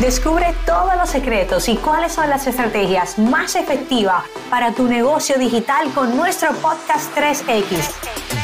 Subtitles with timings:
[0.00, 5.88] Descubre todos los secretos y cuáles son las estrategias más efectivas para tu negocio digital
[5.92, 7.92] con nuestro podcast 3X.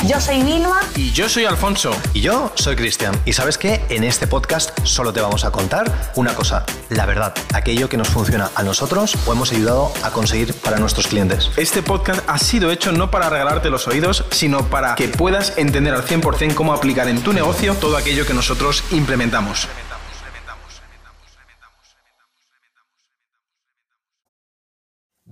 [0.06, 0.80] Yo soy Vilma.
[0.94, 1.90] Y yo soy Alfonso.
[2.14, 3.20] Y yo soy Cristian.
[3.24, 3.84] Y sabes qué?
[3.88, 8.08] En este podcast solo te vamos a contar una cosa, la verdad, aquello que nos
[8.08, 11.50] funciona a nosotros o hemos ayudado a conseguir para nuestros clientes.
[11.56, 15.94] Este podcast ha sido hecho no para regalarte los oídos, sino para que puedas entender
[15.94, 19.68] al 100% cómo aplicar en tu negocio todo aquello que nosotros implementamos.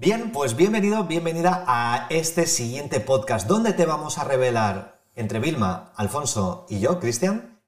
[0.00, 5.92] Bien, pues bienvenido, bienvenida a este siguiente podcast donde te vamos a revelar entre Vilma,
[5.96, 7.60] Alfonso y yo, Cristian,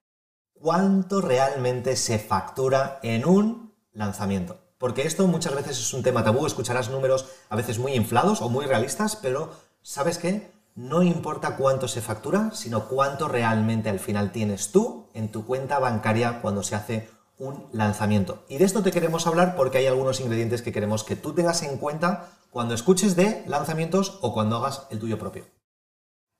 [0.53, 4.61] cuánto realmente se factura en un lanzamiento.
[4.79, 8.48] Porque esto muchas veces es un tema tabú, escucharás números a veces muy inflados o
[8.48, 9.51] muy realistas, pero
[9.83, 10.53] ¿sabes qué?
[10.77, 15.81] No importa cuánto se factura, sino cuánto realmente al final tienes tú en tu cuenta
[15.81, 18.44] bancaria cuando se hace un lanzamiento.
[18.48, 21.62] Y de esto te queremos hablar porque hay algunos ingredientes que queremos que tú tengas
[21.62, 25.44] en cuenta cuando escuches de lanzamientos o cuando hagas el tuyo propio.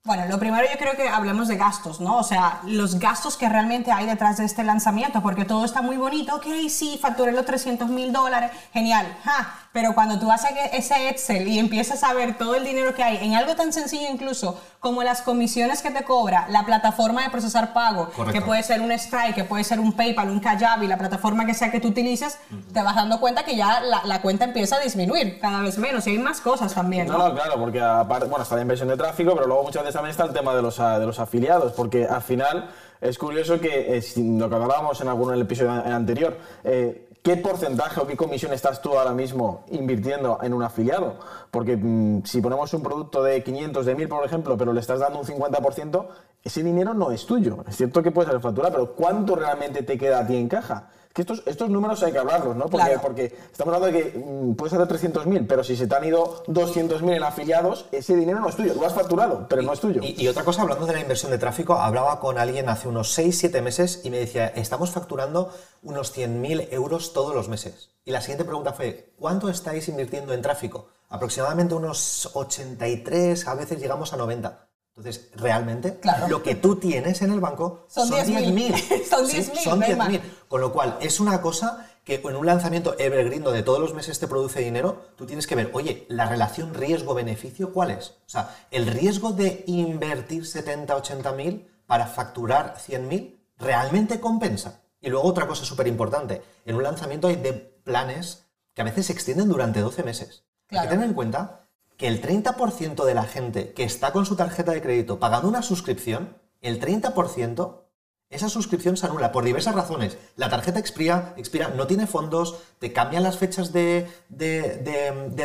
[0.03, 2.17] Bueno, lo primero yo creo que hablemos de gastos, ¿no?
[2.17, 5.99] O sea, los gastos que realmente hay detrás de este lanzamiento, porque todo está muy
[5.99, 11.11] bonito, ok, sí, facturé los 300 mil dólares, genial, ja, pero cuando tú haces ese
[11.11, 14.59] Excel y empiezas a ver todo el dinero que hay en algo tan sencillo incluso
[14.81, 18.91] como las comisiones que te cobra la plataforma de procesar pago, que puede ser un
[18.99, 22.39] Stripe, que puede ser un PayPal, un Kajabi, la plataforma que sea que tú utilices,
[22.73, 26.11] te vas dando cuenta que ya la, cuenta empieza a disminuir cada vez menos y
[26.11, 27.07] hay más cosas también.
[27.07, 29.90] No, no, claro, porque aparte, bueno, está la inversión de tráfico, pero luego muchas veces
[29.93, 33.97] también está el tema de los, de los afiliados, porque al final es curioso que,
[33.97, 38.83] eh, lo que hablábamos en algún episodio anterior, eh, ¿qué porcentaje o qué comisión estás
[38.83, 41.19] tú ahora mismo invirtiendo en un afiliado?
[41.51, 45.01] Porque mm, si ponemos un producto de 500, de 1000, por ejemplo, pero le estás
[45.01, 46.07] dando un 50%,
[46.43, 47.65] ese dinero no es tuyo.
[47.69, 50.91] Es cierto que puedes hacer factura, pero ¿cuánto realmente te queda a ti en caja?
[51.13, 52.67] que estos, estos números hay que hablarlos, ¿no?
[52.67, 56.45] Porque, porque estamos hablando de que puedes hacer 300.000, pero si se te han ido
[56.45, 58.75] 200.000 en afiliados, ese dinero no es tuyo.
[58.75, 60.01] Lo has facturado, pero no es tuyo.
[60.05, 63.61] Y, otra cosa, hablando de la inversión de tráfico, hablaba con alguien hace unos 6-7
[63.61, 67.91] meses y me decía, estamos facturando unos 100.000 euros todos los meses.
[68.05, 70.91] Y la siguiente pregunta fue, ¿cuánto estáis invirtiendo en tráfico?
[71.09, 74.70] Aproximadamente unos 83, a veces llegamos a 90.
[74.97, 79.05] Entonces, realmente, lo que tú tienes en el banco son 10.000.
[79.09, 79.55] son 10.000.
[79.65, 80.21] son 10.000.
[80.49, 84.19] Con lo cual, es una cosa que en un lanzamiento evergreen donde todos los meses
[84.19, 88.15] te produce dinero, tú tienes que ver, oye, la relación riesgo-beneficio, ¿cuál es?
[88.27, 94.83] O sea, el riesgo de invertir 70, 80 mil para facturar 100 mil, ¿realmente compensa?
[95.01, 99.07] Y luego otra cosa súper importante, en un lanzamiento hay de planes que a veces
[99.07, 100.45] se extienden durante 12 meses.
[100.71, 101.69] Hay que tener en cuenta
[102.01, 105.61] que el 30% de la gente que está con su tarjeta de crédito pagando una
[105.61, 107.83] suscripción, el 30%,
[108.31, 110.17] esa suscripción se anula por diversas razones.
[110.37, 114.09] La tarjeta expira, expira no tiene fondos, te cambian las fechas de,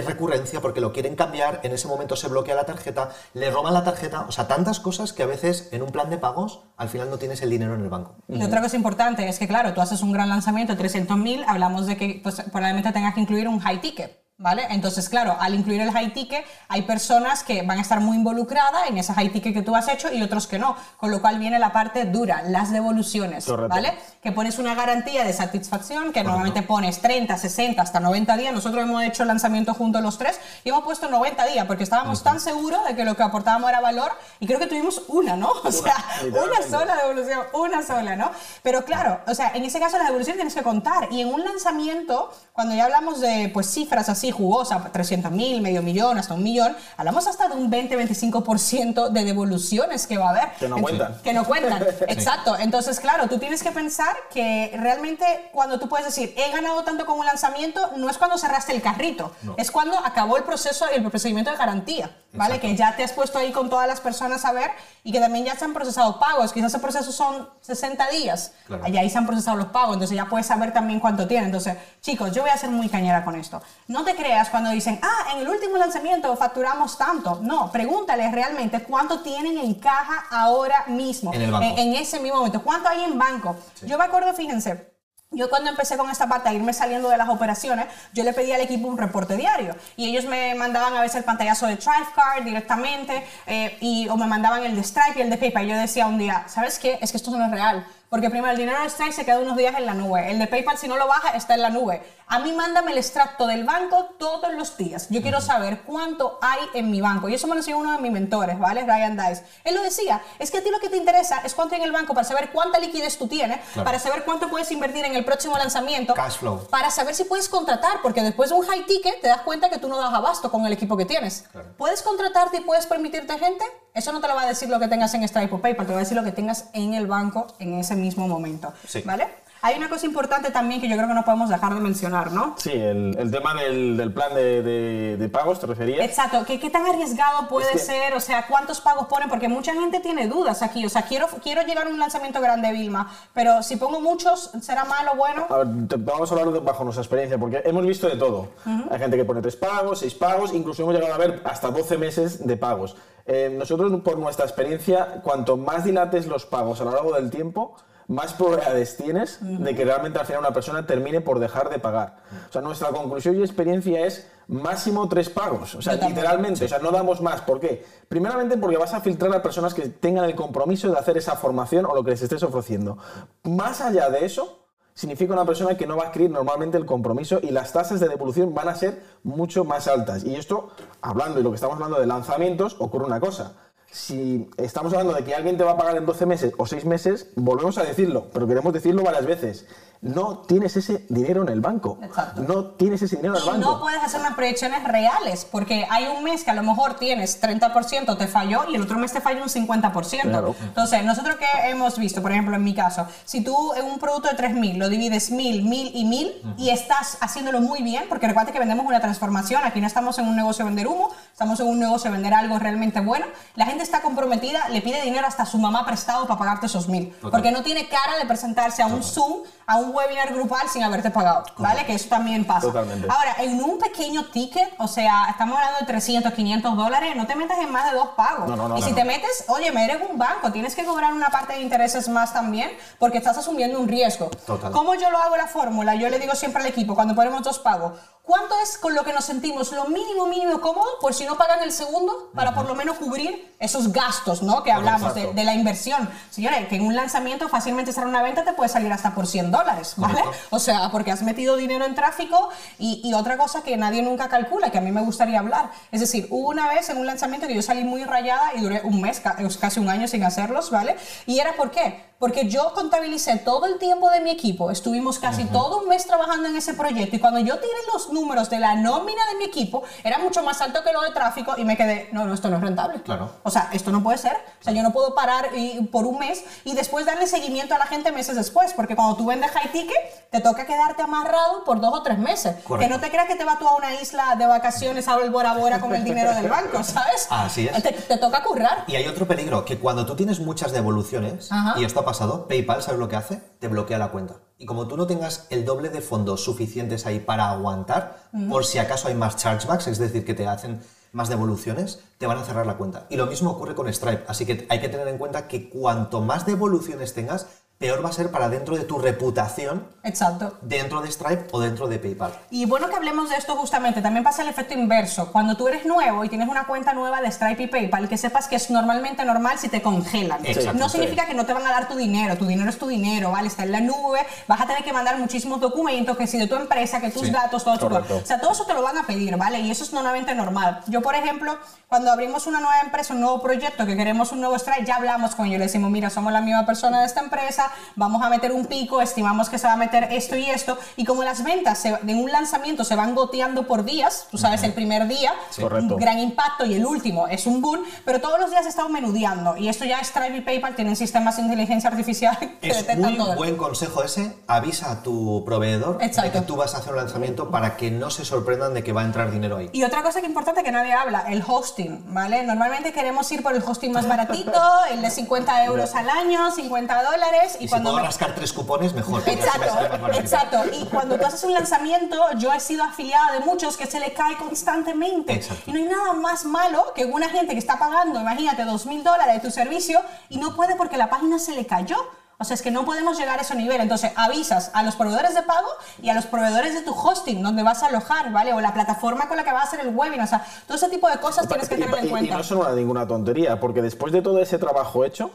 [0.08, 3.84] recurrencia porque lo quieren cambiar, en ese momento se bloquea la tarjeta, le roban la
[3.84, 7.10] tarjeta, o sea, tantas cosas que a veces en un plan de pagos al final
[7.10, 8.16] no tienes el dinero en el banco.
[8.30, 11.86] Y otra cosa importante es que, claro, tú haces un gran lanzamiento de 300.000, hablamos
[11.86, 14.25] de que pues, probablemente tengas que incluir un high ticket.
[14.38, 14.68] ¿Vale?
[14.70, 18.90] Entonces, claro, al incluir el high ticket, hay personas que van a estar muy involucradas
[18.90, 20.76] en ese high ticket que tú has hecho y otros que no.
[20.98, 23.94] Con lo cual viene la parte dura, las devoluciones, ¿vale?
[24.22, 28.54] Que pones una garantía de satisfacción que normalmente pones 30, 60, hasta 90 días.
[28.54, 32.22] Nosotros hemos hecho el lanzamiento juntos los tres y hemos puesto 90 días porque estábamos
[32.22, 35.54] tan seguros de que lo que aportábamos era valor y creo que tuvimos una, ¿no?
[35.64, 38.32] O sea, una sola devolución, una sola, ¿no?
[38.64, 41.44] Pero claro, o sea, en ese caso la devolución tienes que contar y en un
[41.44, 46.44] lanzamiento, cuando ya hablamos de pues cifras así, jugosa, 300 mil, medio millón, hasta un
[46.44, 50.52] millón, hablamos hasta de un 20-25% de devoluciones que va a haber.
[50.60, 51.22] Que no cuentan.
[51.24, 52.58] Que no cuentan, exacto.
[52.58, 57.06] Entonces, claro, tú tienes que pensar que realmente cuando tú puedes decir, he ganado tanto
[57.06, 61.04] con un lanzamiento, no es cuando cerraste el carrito, es cuando acabó el proceso, el
[61.10, 62.60] procedimiento de garantía, ¿vale?
[62.60, 64.72] Que ya te has puesto ahí con todas las personas a ver
[65.04, 68.54] y que también ya se han procesado pagos, quizás ese proceso son 60 días,
[68.88, 71.46] y ahí se han procesado los pagos, entonces ya puedes saber también cuánto tiene.
[71.46, 73.62] Entonces, chicos, yo voy a ser muy cañera con esto.
[73.88, 77.40] No te creas cuando dicen, ah, en el último lanzamiento facturamos tanto.
[77.42, 83.04] No, pregúntales realmente cuánto tienen en caja ahora mismo, en, ese mismo momento, cuánto hay
[83.04, 83.56] en banco.
[83.84, 84.96] Yo me acuerdo, fíjense,
[85.32, 88.52] yo cuando empecé con esta parte a irme saliendo de las operaciones, yo le pedí
[88.52, 92.44] al equipo un reporte diario y ellos me mandaban a veces el pantallazo de Card
[92.44, 95.66] directamente eh, y, o me mandaban el de Stripe y el de PayPal.
[95.66, 97.00] Y yo decía un día, ¿sabes qué?
[97.02, 99.58] Es que esto no es real Porque primero el dinero de Stripe se queda unos
[99.58, 100.30] días en la nube.
[100.30, 102.02] El de PayPal, si no lo baja, está en la nube.
[102.28, 105.08] A mí mándame el extracto del banco todos los días.
[105.10, 107.30] Yo quiero saber cuánto hay en mi banco.
[107.30, 108.84] Y eso me lo enseñó uno de mis mentores, ¿vale?
[108.84, 109.44] Ryan Dice.
[109.64, 111.88] Él lo decía, es que a ti lo que te interesa es cuánto hay en
[111.88, 115.26] el banco para saber cuánta liquidez tú tienes, para saber cuánto puedes invertir en el
[115.26, 116.14] próximo lanzamiento.
[116.14, 116.68] Cash flow.
[116.70, 119.78] Para saber si puedes contratar, porque después de un high ticket te das cuenta que
[119.78, 121.46] tú no das abasto con el equipo que tienes.
[121.78, 123.66] ¿Puedes contratarte y puedes permitirte gente?
[123.96, 125.94] Eso no te lo va a decir lo que tengas en Stripe o PayPal, te
[125.94, 128.72] va a decir lo que tengas en el banco en ese mismo momento.
[128.88, 129.02] Sí.
[129.06, 129.28] ¿Vale?
[129.62, 132.54] Hay una cosa importante también que yo creo que no podemos dejar de mencionar, ¿no?
[132.60, 136.06] Sí, el, el tema del, del plan de, de- de pagos, ¿te referías?
[136.06, 138.14] Exacto, ¿Qué, qué tan arriesgado puede Es que- ser?
[138.14, 139.28] O sea, ¿cuántos pagos ponen?
[139.28, 140.86] Porque mucha gente tiene dudas aquí.
[140.86, 144.86] O sea, quiero, quiero llegar a un lanzamiento grande, Vilma, pero si pongo muchos, ¿será
[144.86, 145.48] malo o bueno?
[145.50, 148.50] A ver, te- vamos a hablar de- bajo nuestra experiencia, porque hemos visto de todo.
[148.92, 151.98] Hay gente que pone tres pagos, seis pagos, incluso hemos llegado a ver hasta 12
[151.98, 152.96] meses de pagos.
[153.26, 157.76] Eh, nosotros, por nuestra experiencia, cuanto más dilates los pagos a lo largo del tiempo,
[158.08, 162.18] más probabilidades tienes de que realmente al final una persona termine por dejar de pagar.
[162.50, 165.74] O sea, nuestra conclusión y experiencia es máximo tres pagos.
[165.74, 167.42] O sea, Yo literalmente, o sea, no damos más.
[167.42, 167.84] ¿Por qué?
[168.08, 171.86] Primeramente porque vas a filtrar a personas que tengan el compromiso de hacer esa formación
[171.86, 172.98] o lo que les estés ofreciendo.
[173.44, 174.65] Más allá de eso,
[174.96, 178.08] significa una persona que no va a adquirir normalmente el compromiso y las tasas de
[178.08, 180.24] devolución van a ser mucho más altas.
[180.24, 180.70] Y esto,
[181.02, 183.58] hablando y lo que estamos hablando de lanzamientos, ocurre una cosa.
[183.96, 186.84] Si estamos hablando de que alguien te va a pagar en 12 meses o 6
[186.84, 189.66] meses, volvemos a decirlo, pero queremos decirlo varias veces.
[190.02, 191.98] No tienes ese dinero en el banco.
[192.04, 192.44] Exacto.
[192.44, 193.72] No tienes ese dinero en el Y banco.
[193.72, 197.42] no puedes hacer unas proyecciones reales, porque hay un mes que a lo mejor tienes
[197.42, 200.22] 30% te falló y el otro mes te falló un 50%.
[200.24, 200.56] Claro.
[200.62, 204.28] Entonces, nosotros que hemos visto, por ejemplo, en mi caso, si tú en un producto
[204.28, 208.52] de 3.000 lo divides 1.000, 1.000 y 1.000 y estás haciéndolo muy bien, porque recuerda
[208.52, 211.68] que vendemos una transformación, aquí no estamos en un negocio de vender humo, estamos en
[211.68, 215.44] un negocio de vender algo realmente bueno, la gente está comprometida, le pide dinero hasta
[215.44, 218.86] a su mamá prestado para pagarte esos 1.000, porque no tiene cara de presentarse a
[218.86, 221.86] un Zoom, a un webinar grupal sin haberte pagado, ¿vale?
[221.86, 222.68] Que eso también pasa.
[222.68, 223.06] Totalmente.
[223.10, 227.36] Ahora, en un pequeño ticket, o sea, estamos hablando de 300, 500 dólares, no te
[227.36, 228.48] metas en más de dos pagos.
[228.48, 228.96] No, no, no, y si no.
[228.96, 232.32] te metes, oye, me eres un banco, tienes que cobrar una parte de intereses más
[232.32, 234.30] también, porque estás asumiendo un riesgo.
[234.72, 235.96] ¿Cómo yo lo hago la fórmula?
[235.96, 239.12] Yo le digo siempre al equipo, cuando ponemos dos pagos, ¿cuánto es con lo que
[239.12, 242.76] nos sentimos lo mínimo, mínimo cómodo, por si no pagan el segundo, para por lo
[242.76, 244.64] menos cubrir esos gastos, ¿no?
[244.64, 246.10] Que hablamos de, de la inversión.
[246.30, 249.52] Señores, que en un lanzamiento fácilmente será una venta te puede salir hasta por 100
[249.52, 250.22] dólares, ¿vale?
[250.50, 252.50] O sea, porque has metido dinero en tráfico
[252.80, 255.72] y, y otra cosa que nadie nunca calcula, que a mí me gustaría hablar.
[255.92, 258.82] Es decir, hubo una vez en un lanzamiento que yo salí muy rayada y duré
[258.84, 260.96] un mes, ca- casi un año sin hacerlos, ¿vale?
[261.26, 262.04] Y era por qué?
[262.20, 266.48] Porque yo contabilicé todo el tiempo de mi equipo, estuvimos casi todo un mes trabajando
[266.48, 269.84] en ese proyecto y cuando yo tiré los números de la nómina de mi equipo,
[270.02, 272.58] era mucho más alto que lo de tráfico y me quedé, no, no, esto no
[272.58, 273.02] es rentable.
[273.02, 273.32] Claro.
[273.42, 274.34] O sea, esto no puede ser.
[274.62, 277.80] O sea, yo no puedo parar y- por un mes y después darle seguimiento a
[277.80, 281.80] la gente meses después, porque cuando tú vendes high ticket, te toca quedarte amarrado por
[281.82, 282.56] dos o tres meses.
[282.64, 282.78] Correcto.
[282.88, 285.32] Que no te creas que te vas tú a una isla de vacaciones a ver
[285.32, 287.26] Bora Bora con el dinero del banco, ¿sabes?
[287.32, 287.82] Así es.
[287.82, 288.84] Te, te toca currar.
[288.86, 291.80] Y hay otro peligro, que cuando tú tienes muchas devoluciones, Ajá.
[291.80, 293.38] y esto ha pasado, PayPal, ¿sabes lo que hace?
[293.60, 294.36] Te bloquea la cuenta.
[294.58, 298.18] Y como tú no tengas el doble de fondos suficientes ahí para aguantar,
[298.50, 300.82] por si acaso hay más chargebacks, es decir, que te hacen
[301.16, 303.08] más devoluciones, te van a cerrar la cuenta.
[303.10, 304.26] Y lo mismo ocurre con Stripe.
[304.28, 307.48] Así que hay que tener en cuenta que cuanto más devoluciones tengas,
[307.78, 310.58] peor va a ser para dentro de tu reputación Exacto.
[310.62, 312.32] dentro de Stripe o dentro de PayPal.
[312.50, 315.32] Y bueno que hablemos de esto justamente, también pasa el efecto inverso.
[315.32, 318.48] Cuando tú eres nuevo y tienes una cuenta nueva de Stripe y PayPal, que sepas
[318.48, 320.46] que es normalmente normal si te congelan.
[320.46, 320.94] Exacto, no sí.
[320.98, 323.48] significa que no te van a dar tu dinero, tu dinero es tu dinero, ¿vale?
[323.50, 326.56] Está en la nube, vas a tener que mandar muchísimos documentos, que si de tu
[326.56, 328.22] empresa, que tus Sí, datos, todo correcto.
[328.24, 329.60] O sea, todo eso te lo van a pedir, ¿vale?
[329.60, 330.82] Y eso es normalmente normal.
[330.88, 331.58] Yo, por ejemplo,
[331.90, 335.36] cuando abrimos una nueva empresa, un nuevo proyecto, que queremos un nuevo Stripe, ya hablamos
[335.36, 337.65] con ellos, le decimos, mira, somos la misma persona de esta empresa,
[337.96, 341.06] vamos a meter un pico, estimamos que se va a meter esto y esto, y
[341.06, 344.74] como las ventas se- de un lanzamiento se van goteando por días, tú sabes, el
[344.74, 348.66] primer día, un gran impacto y el último es un boom, pero todos los días
[348.66, 352.78] estamos menudeando, y esto ya Stripe y PayPal tienen sistemas de inteligencia artificial que Es
[352.78, 353.36] detectan muy todo.
[353.36, 354.36] buen consejo ese.
[354.48, 356.32] Avisa a tu proveedor Exacto.
[356.32, 358.94] de que tú vas a hacer un lanzamiento para que no se sorprendan de que
[358.94, 359.70] va a entrar dinero ahí.
[359.74, 362.44] Y otra cosa que importante que nadie habla, el hosting, ¿vale?
[362.44, 367.04] Normalmente queremos ir por el hosting más baratito, el de 50 euros al año, 50
[367.04, 369.22] dólares, y, Y si cuando puedo me- rascar tres cupones, mejor.
[369.28, 370.58] Exacto, exacto.
[370.74, 374.14] Y cuando tú haces un lanzamiento, yo he sido afiliada de muchos que se le
[374.14, 375.34] cae constantemente.
[375.34, 375.64] Exacto.
[375.70, 379.04] Y no hay nada más malo que una gente que está pagando, imagínate, dos mil
[379.04, 381.98] dólares de tu servicio y no puede porque la página se le cayó.
[382.38, 383.80] O sea, es que no podemos llegar a ese nivel.
[383.80, 385.70] Entonces, avisas a los proveedores de pago
[386.02, 388.52] y a los proveedores de tu hosting, donde vas a alojar, ¿vale?
[388.52, 390.26] O la plataforma con la que vas a hacer el webinar.
[390.26, 392.38] O sea, todo ese tipo de cosas tienes que tener en y- y cuenta.
[392.38, 395.32] no una- ninguna tontería, porque después de todo ese trabajo hecho,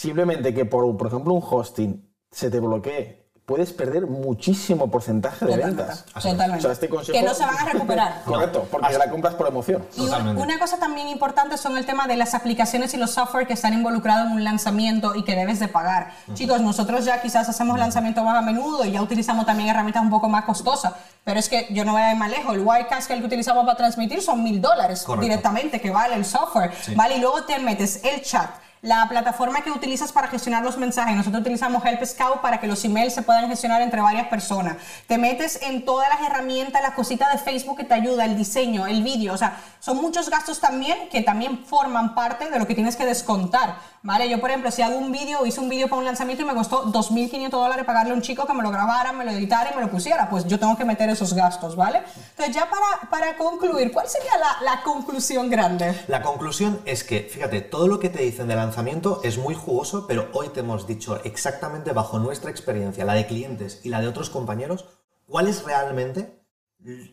[0.00, 5.56] simplemente que por, por ejemplo, un hosting se te bloquee, puedes perder muchísimo porcentaje de
[5.56, 6.04] ventas.
[6.06, 6.58] Totalmente.
[6.58, 8.22] O sea, este consejo- Que no se van a recuperar.
[8.26, 9.86] Correcto, porque la compras por emoción.
[9.94, 10.42] Y Totalmente.
[10.42, 13.72] una cosa también importante son el tema de las aplicaciones y los software que están
[13.72, 16.10] involucrados en un lanzamiento y que debes de pagar.
[16.34, 20.10] Chicos, nosotros ya quizás hacemos lanzamientos más a menudo y ya utilizamos también herramientas un
[20.10, 20.92] poco más costosas,
[21.24, 22.52] pero es que yo no voy a ir más lejos.
[22.54, 26.24] El Wirecast que el que utilizamos para transmitir son mil dólares directamente que vale el
[26.26, 27.16] software, ¿vale?
[27.16, 28.50] Y luego te metes el chat.
[28.86, 32.84] La plataforma que utilizas para gestionar los mensajes, nosotros utilizamos Help Scout para que los
[32.84, 34.76] emails se puedan gestionar entre varias personas.
[35.08, 38.86] Te metes en todas las herramientas, las cositas de Facebook que te ayuda, el diseño,
[38.86, 42.76] el vídeo, o sea, son muchos gastos también que también forman parte de lo que
[42.76, 43.74] tienes que descontar,
[44.04, 44.30] ¿vale?
[44.30, 46.54] Yo, por ejemplo, si hago un vídeo, hice un vídeo para un lanzamiento y me
[46.54, 49.74] costó 2.500 dólares pagarle a un chico que me lo grabara, me lo editara y
[49.74, 52.04] me lo pusiera, pues yo tengo que meter esos gastos, ¿vale?
[52.30, 56.04] Entonces, ya para, para concluir, ¿cuál sería la, la conclusión grande?
[56.06, 58.75] La conclusión es que, fíjate, todo lo que te dicen de lanzamiento
[59.22, 63.80] es muy jugoso, pero hoy te hemos dicho exactamente bajo nuestra experiencia, la de clientes
[63.84, 64.84] y la de otros compañeros,
[65.26, 66.42] cuál es realmente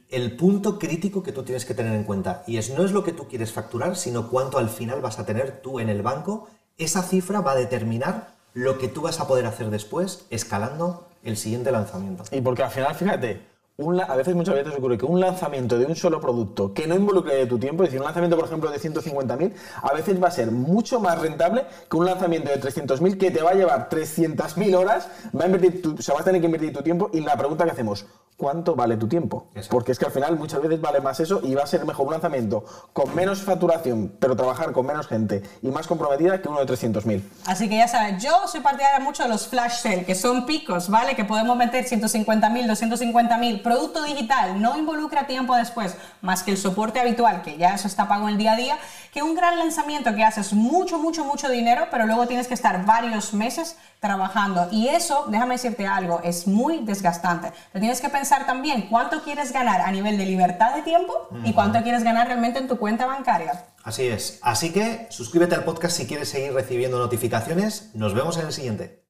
[0.10, 2.43] el punto crítico que tú tienes que tener en cuenta.
[2.48, 5.25] Y es no es lo que tú quieres facturar, sino cuánto al final vas a
[5.25, 6.50] tener tú en el banco.
[6.77, 11.38] Esa cifra va a determinar lo que tú vas a poder hacer después, escalando el
[11.38, 12.24] siguiente lanzamiento.
[12.32, 13.41] Y porque al final, fíjate,
[13.77, 16.94] un a veces muchas veces ocurre que un lanzamiento de un solo producto que no
[16.96, 19.51] involucre de tu tiempo, es decir, un lanzamiento, por ejemplo, de 150.000,
[19.82, 23.42] a veces va a ser mucho más rentable que un lanzamiento de 300.000 que te
[23.42, 26.46] va a llevar 300.000 horas, va a invertir tu, o sea, vas a tener que
[26.46, 28.06] invertir tu tiempo y la pregunta que hacemos,
[28.38, 29.48] ¿cuánto vale tu tiempo?
[29.56, 29.72] Exacto.
[29.72, 32.06] Porque es que al final muchas veces vale más eso y va a ser mejor
[32.06, 36.63] un lanzamiento con menos facturación, pero trabajar con menos gente y más comprometida que uno
[36.63, 37.24] de 300.000.
[37.48, 40.89] Así que ya sabes, yo soy partidaria mucho de los flash sale, que son picos,
[40.89, 41.15] ¿vale?
[41.15, 43.62] Que podemos meter 150 mil, 250 mil.
[43.63, 48.08] Producto digital no involucra tiempo después, más que el soporte habitual, que ya eso está
[48.08, 48.77] pago en el día a día,
[49.12, 52.86] que un gran lanzamiento que haces mucho, mucho, mucho dinero, pero luego tienes que estar
[52.86, 54.67] varios meses trabajando.
[54.72, 57.51] Y eso, déjame decirte algo, es muy desgastante.
[57.72, 61.53] Te tienes que pensar también cuánto quieres ganar a nivel de libertad de tiempo y
[61.53, 63.65] cuánto quieres ganar realmente en tu cuenta bancaria.
[63.84, 64.39] Así es.
[64.41, 67.91] Así que suscríbete al podcast si quieres seguir recibiendo notificaciones.
[67.93, 69.02] Nos vemos en el siguiente.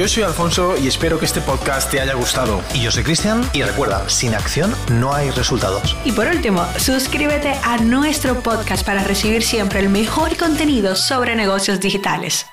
[0.00, 2.62] Yo soy Alfonso y espero que este podcast te haya gustado.
[2.72, 5.94] Y yo soy Cristian y recuerda, sin acción no hay resultados.
[6.06, 11.80] Y por último, suscríbete a nuestro podcast para recibir siempre el mejor contenido sobre negocios
[11.80, 12.49] digitales.